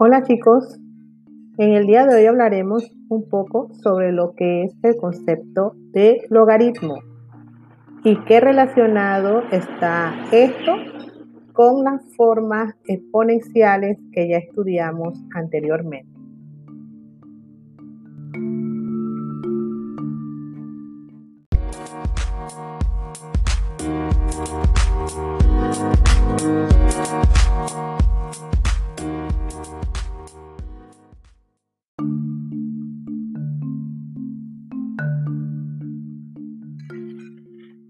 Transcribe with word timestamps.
Hola 0.00 0.22
chicos, 0.22 0.78
en 1.58 1.72
el 1.72 1.88
día 1.88 2.06
de 2.06 2.14
hoy 2.14 2.26
hablaremos 2.26 2.88
un 3.08 3.28
poco 3.28 3.74
sobre 3.82 4.12
lo 4.12 4.32
que 4.36 4.62
es 4.62 4.72
el 4.84 4.94
concepto 4.94 5.72
de 5.90 6.24
logaritmo 6.30 7.00
y 8.04 8.16
qué 8.26 8.38
relacionado 8.38 9.42
está 9.50 10.14
esto 10.30 10.76
con 11.52 11.82
las 11.82 12.00
formas 12.14 12.76
exponenciales 12.86 13.98
que 14.12 14.28
ya 14.28 14.36
estudiamos 14.36 15.20
anteriormente. 15.34 16.17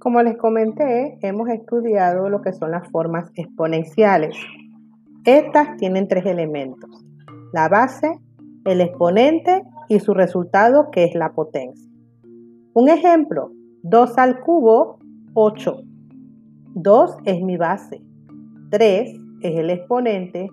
Como 0.08 0.22
les 0.22 0.38
comenté, 0.38 1.18
hemos 1.20 1.50
estudiado 1.50 2.30
lo 2.30 2.40
que 2.40 2.54
son 2.54 2.70
las 2.70 2.88
formas 2.88 3.30
exponenciales. 3.34 4.34
Estas 5.26 5.76
tienen 5.76 6.08
tres 6.08 6.24
elementos, 6.24 7.04
la 7.52 7.68
base, 7.68 8.18
el 8.64 8.80
exponente 8.80 9.64
y 9.86 10.00
su 10.00 10.14
resultado 10.14 10.90
que 10.90 11.04
es 11.04 11.14
la 11.14 11.34
potencia. 11.34 11.92
Un 12.72 12.88
ejemplo, 12.88 13.50
2 13.82 14.16
al 14.16 14.40
cubo, 14.40 14.98
8. 15.34 15.76
2 16.74 17.16
es 17.26 17.42
mi 17.42 17.58
base, 17.58 18.00
3 18.70 19.10
es 19.42 19.58
el 19.58 19.68
exponente 19.68 20.48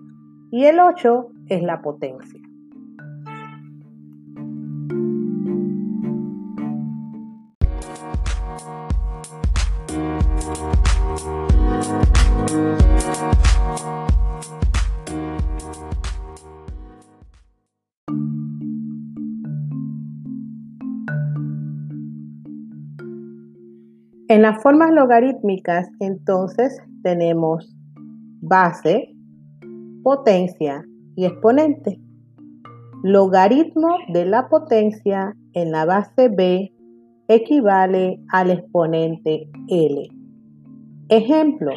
y 0.50 0.66
el 0.66 0.80
8 0.80 1.28
es 1.48 1.62
la 1.62 1.80
potencia. 1.80 2.45
En 24.28 24.42
las 24.42 24.60
formas 24.60 24.90
logarítmicas, 24.90 25.88
entonces, 26.00 26.76
tenemos 27.04 27.76
base, 28.40 29.14
potencia 30.02 30.84
y 31.14 31.26
exponente. 31.26 32.00
Logaritmo 33.04 33.98
de 34.08 34.24
la 34.26 34.48
potencia 34.48 35.36
en 35.52 35.70
la 35.70 35.84
base 35.84 36.28
b 36.28 36.72
equivale 37.28 38.18
al 38.30 38.50
exponente 38.50 39.48
L. 39.68 40.08
Ejemplo, 41.08 41.70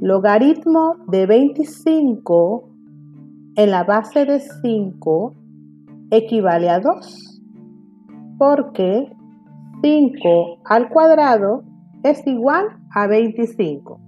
logaritmo 0.00 0.94
de 1.08 1.26
25 1.26 2.68
en 3.56 3.70
la 3.72 3.82
base 3.82 4.24
de 4.26 4.38
5 4.38 5.34
equivale 6.12 6.70
a 6.70 6.78
2, 6.78 7.42
porque 8.38 9.10
5 9.82 10.58
al 10.64 10.88
cuadrado 10.88 11.62
es 12.02 12.26
igual 12.26 12.66
a 12.94 13.06
25. 13.06 14.00